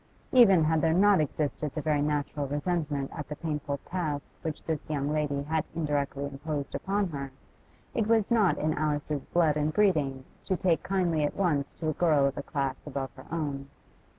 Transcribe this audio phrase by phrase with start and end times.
[0.31, 4.89] Even had there not existed the very natural resentment at the painful task which this
[4.89, 7.31] young lady had indirectly imposed upon her,
[7.93, 11.93] it was not in Alice's blood and breeding to take kindly at once to a
[11.93, 13.69] girl of a class above her own.